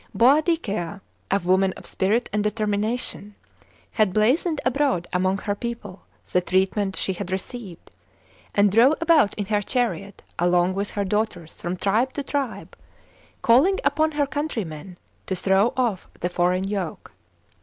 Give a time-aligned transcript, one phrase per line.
[0.17, 0.99] Boadicea,
[1.29, 3.33] a woman of spirit and deter mination,
[3.91, 7.91] had blazened abroad among her people the treatment she had received,
[8.55, 12.75] and drove about in her chariot along with her daughters from tribe to tribe,
[13.43, 17.11] calling upon her countrymen to throw off the foreign yoke.